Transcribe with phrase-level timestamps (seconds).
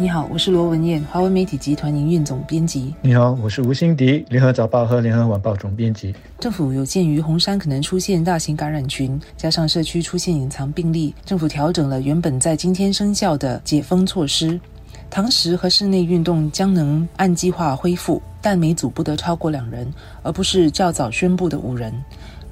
[0.00, 2.94] 你好，我是罗文燕，华为媒体集团营运总编辑。
[3.02, 6.14] 你好，我是吴欣迪，联合早报和联合晚报总编辑。
[6.38, 14.58] 政府有鉴于红山可能出现大型感染群，加上社区出现隐藏病例，政府调整了原本在今天生效的解封措施。
[15.10, 19.86] 堂食和室内运动将能按计划恢复，但每组不得超过两人，
[20.22, 21.92] 而不是较早宣布的五人。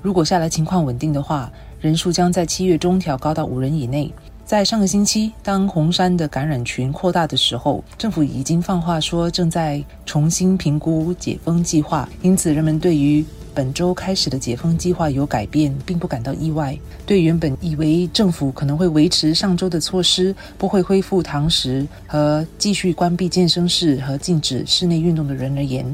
[0.02, 4.12] 如果下来情况稳定的话，人数将在七月中调高到五人以内。
[4.48, 13.22] 在上个星期，当红山的感染群扩大的时候，政府已经放话说正在重新评估解封计划，因此人们对于
[13.54, 16.74] 本周开始的解封计划有改变，并不感到意外。
[17.04, 25.84] 对原本以为政府可能会维持上周的措施，不会恢复堂食和继续关闭健身室和禁止室内运动的人而言，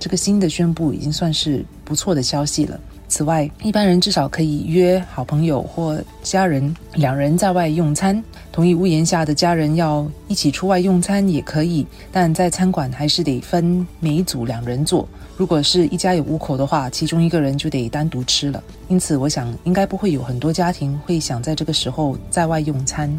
[0.00, 2.80] 这个新的宣布已经算是不错的消息了。
[3.10, 8.22] 此外，一般人至少可以约好朋友或家人两人在外用餐。
[8.52, 15.06] 同一屋檐下的家人要一起出外用餐也可以，但在餐馆还是得分每组两人坐。
[15.36, 18.62] 如果是一家有五口的话，其中一个人就得单独吃了。
[18.86, 23.10] 因此，我想应该不会有很多家庭会想在这个时候在外用餐。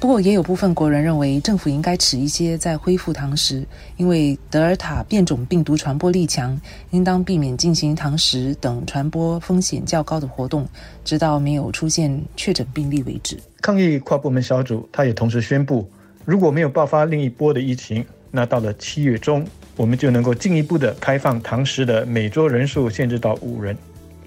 [0.00, 3.64] 不过，也有部分国人认为政府应该迟一些再恢复堂食，
[3.96, 10.66] 因为德尔塔变种病毒传播力强，应当避免进行堂食等传播风险较高的活动，
[11.04, 13.38] 直到没有出现确诊病例为止。
[13.62, 15.88] 抗疫跨部门小组他也同时宣布，
[16.24, 19.46] 如果没有爆发另一波的疫情，那到了七月中，
[19.76, 23.76] 我们就能够进一步的开放堂食的每桌人数限制到五人。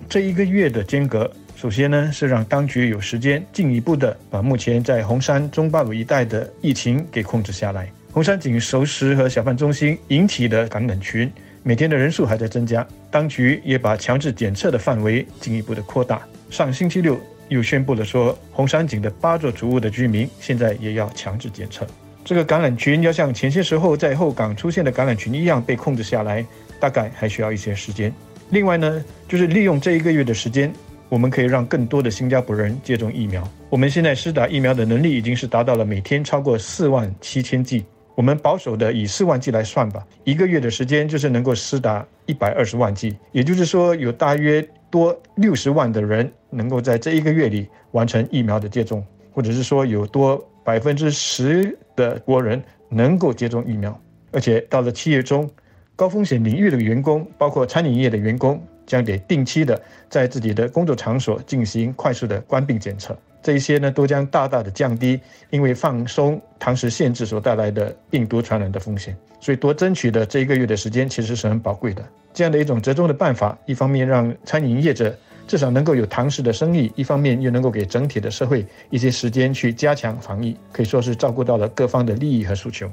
[0.09, 1.29] 这一个月的间隔。
[1.59, 7.91] 首先呢，是让当局有时间进一步的把目前在红山中巴鲁一带的疫情给控制下来。
[8.11, 11.31] 红山井熟食和小贩中心引起的感染群，
[11.63, 16.21] 每天的人数还在增加，当局也把强制检测的范围进一步的扩大。
[16.51, 17.19] 上星期六
[17.49, 21.87] 又宣布了说，红山井的八座主屋的居民现在也要强制检测。
[22.23, 26.45] 这个感染群要像前些时候在后港出现的感染群一样被控制下来，
[26.79, 28.13] 大概还需要一些时间。
[28.51, 30.71] 另外呢，就是利用这一个月的时间。
[31.09, 33.47] 我们可以让更多的新加坡人接种疫苗。
[33.69, 37.85] 我们现在施打疫苗的能力已经是达到了每天超过四万七千剂。
[38.15, 43.15] 我们保守的以四万剂来算吧，一个月的时间就是能够施打一百二十万剂。
[43.31, 53.97] 也就是说，有大约多六十万的人能够在这一个月里完成疫苗的接种，或者是说有多百分之十的国人能够接种疫苗。
[54.31, 55.47] 而且到了七月中，
[55.95, 58.59] 高风险领域的员工，包括餐饮业的员工。
[58.87, 65.19] 将得定期的在自己的工作场所进行快速的关闭检测，这一些呢都将大大的降低
[65.51, 69.15] 因为放松堂食限制所带来的病毒传染的风险。
[69.39, 72.03] 所以多争取的这一个月的时间其实是很宝贵的。
[72.33, 75.15] 这样的一种折中的办法，一方面让餐饮业者
[75.45, 82.89] 至少能够有堂食的生意，一方面又能够给整体的社会一些时间去加强防疫，可以说是照顾到了各方的利益和诉求。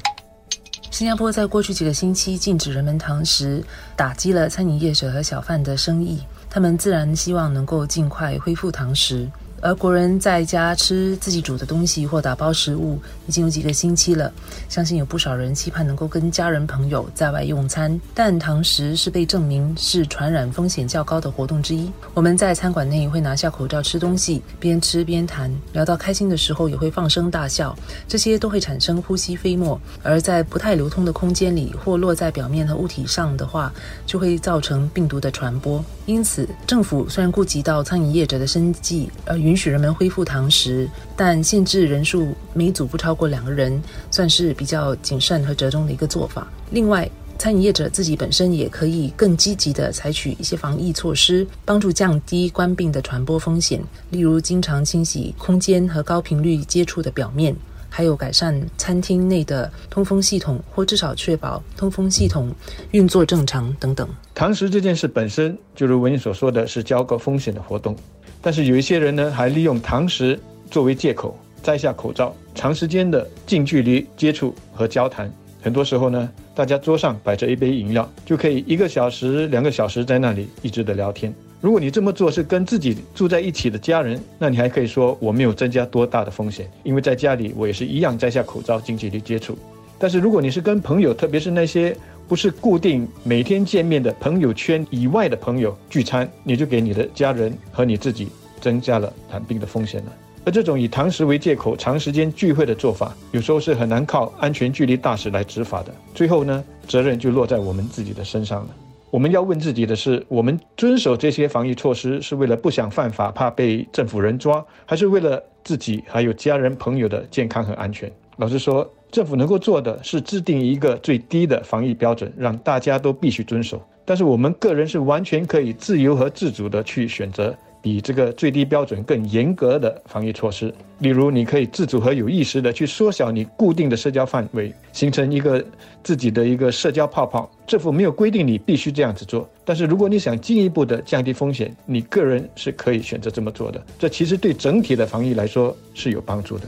[0.94, 3.60] 新加坡在过去几个星期禁止人们堂食，
[3.96, 6.20] 打击了餐饮业者和小贩的生意。
[6.48, 9.28] 他们自然希望能够尽快恢复堂食。
[9.64, 14.30] 而国人在家吃自己煮的东西或打包食物已经有几个星期了，
[14.68, 17.98] 相信有不少人期盼能够跟家人朋友在外用餐。
[18.12, 21.90] 但堂食是被证明是传染风险较高的活动之一。
[22.12, 27.74] 我们在餐馆内会拿下口罩吃东西，边吃边谈，聊到开心的时候也会放声大笑，
[28.06, 29.80] 这些都会产生呼吸飞沫。
[30.02, 33.72] 而在不太流通的空间里或落在表面和物体上的话，
[34.04, 35.82] 就会造成病毒的传播。
[36.04, 46.48] 因此，政府虽然顾及到餐饮业者的生计，而允允许人们恢复堂食，但限制人数每组不超过两个人，算是比较谨慎和折中的一个做法。
[46.72, 57.54] 另外，餐饮业者自己本身也可以更积极的采取一些防疫措施，帮助降低冠病的传播风险，例如经常清洗空间和高频率接触的表面。
[57.88, 62.52] 还有改善餐厅内的通风系统，或至少确保通风系统
[62.90, 64.08] 运作正常等等。
[64.34, 67.96] 堂食这件事本身就如文英所说的是较高风险的活动，
[68.44, 70.38] 但是有一些人呢，还利用堂食
[70.70, 75.32] 作为借口摘下口罩，长时间的近距离接触和交谈。
[75.62, 81.32] 很多时候呢，大家桌上摆着一杯饮料，就可以一个小时、两个小时在那里一直的聊天。
[81.62, 89.56] 如果你这么做是跟自己住在一起的家人，那你还可以说我没有增加多大的风险，因为在家里我也是一样摘下口罩近距离接触。
[89.98, 91.96] 但是如果你是跟朋友，特别是那些
[92.28, 98.28] 不是固定每天见面的朋友圈以外的朋友聚餐，你就给你的家人和你自己
[98.64, 100.12] 增加了染病的风险了。
[100.46, 105.94] 而这种以堂食为借口长时间聚会的做法，有时候是很难靠安全距离大使来执法的。
[106.14, 108.68] 最后呢，责任就落在我们自己的身上了。
[109.10, 118.10] 我们要问自己的是：我们遵守这些防疫措施是为了不想犯法，怕被政府人抓，还是为了自己还有家人朋友的健康和安全？
[118.38, 123.80] 老实说，政府能够做的是制定一个最低的防疫标准，让大家都必须遵守。
[124.04, 127.56] 但是我们个人是完全可以自由和自主的去选择。
[127.84, 135.62] 比这个最低标准更严格的防疫措施，例如，你可以自主和有意识的去缩小你固定的社交范围，形成一个
[136.02, 137.50] 自己的一个社交泡泡。
[137.66, 143.84] 政府没有规定你必须这样子做，但是如果你想进一步的降低风险，你个人是可以选择这么做的。
[143.98, 146.66] 这其实对整体的防疫来说是有帮助的。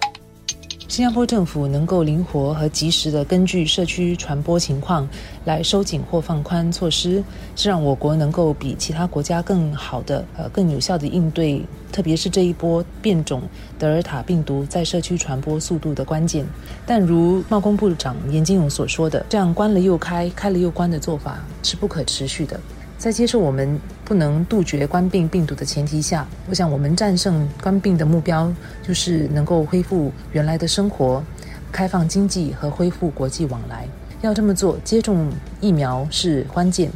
[0.88, 5.06] 新加坡政府能够灵活和及时的根据社区传播情况
[5.44, 7.22] 来收紧或放宽措施，
[7.56, 11.60] 是让我国能够比其他国家更好的、呃更有效的应对，
[11.90, 13.42] 特别是这一波变种
[13.76, 16.46] 德尔塔病毒在社区传播速度的关键。
[16.86, 22.58] 但如贸工部长严金勇所说的，这样关了又开、开了又关的做法是不可持续的。
[22.98, 28.50] 在接受我们不能杜绝冠病病毒的前提下，我想我们战胜冠病的目标
[28.82, 31.22] 就是能够恢复原来的生活、
[31.70, 33.86] 开放经济和恢复国际往来。
[34.22, 36.90] 要这么做，接种疫苗是关键。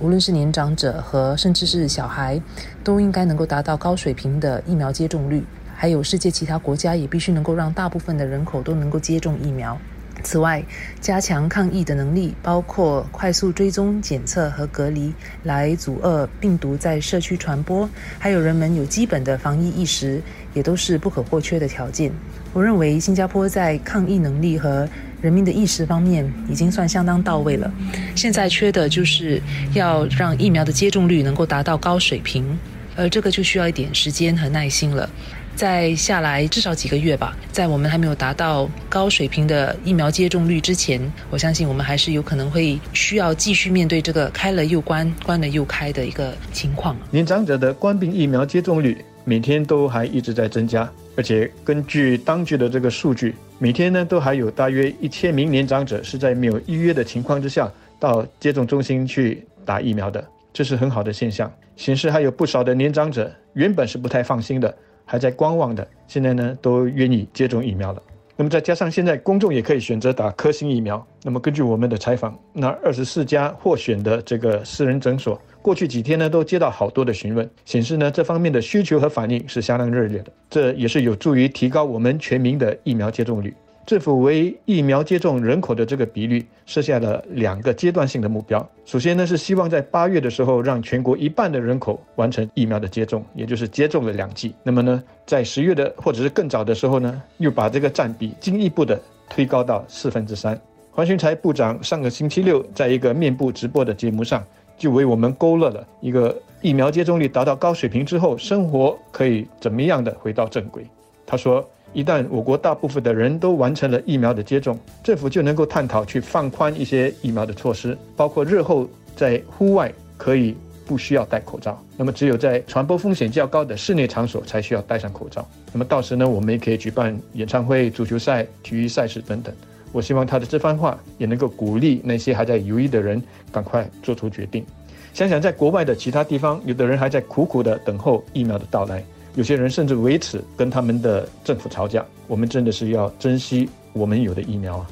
[0.00, 2.40] 无论是年长者和甚至是小孩，
[2.82, 5.44] 都应该能够达到高水平的疫苗接种率。
[5.76, 9.78] 还有世界其他国家也必须能够让大部分的人口都能够接种疫苗。
[10.22, 10.62] 此外，
[11.00, 17.88] 加强抗疫的能力，包括快速追踪、检测和隔离，来阻遏病毒在社区传播；
[18.18, 20.22] 还有人们有基本的防疫意识，
[20.54, 22.10] 也都是不可或缺的条件。
[22.52, 24.88] 我认为新加坡在抗疫能力和
[25.20, 27.72] 人民的意识方面已经算相当到位了。
[28.14, 29.40] 现在缺的就是
[29.74, 32.58] 要让疫苗的接种率能够达到高水平，
[32.94, 35.08] 而这个就需要一点时间和耐心了。
[35.54, 41.00] 在下来至少几个月吧，在我们还没有达到高水平的疫苗接种率之前，
[41.30, 46.96] 我相信我们还是有可能会需要继续面对这个开了又关、关了又开的一个情况。
[47.10, 57.70] 年长者的冠病疫苗接种率每天都还一直在增加，而且根据当局的这个数据，每天呢都还有大约一千名年长者是在没有预约的情况之下
[58.00, 64.74] 到接种中心去打疫苗的，这是很好的现象，显示还有不少的年长者原本是不太放心的。
[65.12, 68.02] 还在观望的，现在呢都愿意接种疫苗了。
[68.34, 71.06] 那么再加上现在公众也可以选择打科兴疫苗。
[71.22, 80.32] 那么根据我们的采访，那二十四家获选的这个私人诊所，过去几天呢都接到好多的询问，显示呢这方面的需求和反应是相当热烈的。
[80.48, 83.54] 这也是有助于提高我们全民的疫苗接种率。
[83.84, 88.64] 政府为疫苗接种人口的这个比率设下了两个阶段性的目标。
[88.84, 94.54] 首先呢，是希望在八月的时候让全国一半的人口完成疫苗的接种，也就是接种了两剂。
[94.62, 100.58] 那么呢，在十月的或者是更早的时候呢，又把这个占比进一步的推高到四分之三。
[100.92, 104.44] 黄循财部长上个星期六在一个面部直播的节目上，
[104.78, 110.86] 就为我们勾勒了一个疫苗接种率达到高水平之后，生活可以怎么样的回到正轨。
[111.26, 111.68] 他说。
[111.92, 120.56] 一旦我国大部分的人都完成了疫苗的接种，政府就能够探讨去放宽一些疫苗的措施，包括日后在户外可以
[120.86, 125.46] 不需要戴口罩，那么只有在传播风险较高的室内场所才需要戴上口罩。
[125.72, 129.54] 那么到时呢，我们也可以举办演唱会、足球赛、体育赛事等等。
[129.92, 133.22] 我希望他的这番话也能够鼓励那些还在犹豫的人
[133.52, 134.64] 赶快做出决定。
[135.12, 139.04] 想想在国外的其他地方，有的人还在苦苦的等候疫苗的到来。
[139.34, 142.04] 有些人甚至为此跟他们的政府吵架。
[142.26, 144.86] 我们真的是要珍惜我们有的疫苗啊！